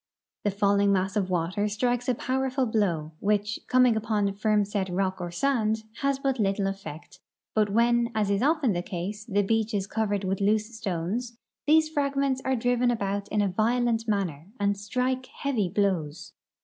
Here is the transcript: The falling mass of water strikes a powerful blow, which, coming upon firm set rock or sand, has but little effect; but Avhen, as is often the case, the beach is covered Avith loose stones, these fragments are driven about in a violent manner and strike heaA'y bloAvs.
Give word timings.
The 0.43 0.49
falling 0.49 0.91
mass 0.91 1.15
of 1.15 1.29
water 1.29 1.67
strikes 1.67 2.09
a 2.09 2.15
powerful 2.15 2.65
blow, 2.65 3.11
which, 3.19 3.59
coming 3.67 3.95
upon 3.95 4.33
firm 4.33 4.65
set 4.65 4.89
rock 4.89 5.21
or 5.21 5.29
sand, 5.29 5.83
has 5.97 6.17
but 6.17 6.39
little 6.39 6.65
effect; 6.65 7.19
but 7.53 7.67
Avhen, 7.67 8.11
as 8.15 8.31
is 8.31 8.41
often 8.41 8.73
the 8.73 8.81
case, 8.81 9.25
the 9.25 9.43
beach 9.43 9.75
is 9.75 9.85
covered 9.85 10.21
Avith 10.23 10.41
loose 10.41 10.75
stones, 10.75 11.37
these 11.67 11.87
fragments 11.87 12.41
are 12.43 12.55
driven 12.55 12.89
about 12.89 13.27
in 13.27 13.43
a 13.43 13.47
violent 13.47 14.07
manner 14.07 14.47
and 14.59 14.75
strike 14.75 15.27
heaA'y 15.43 15.71
bloAvs. 15.71 16.31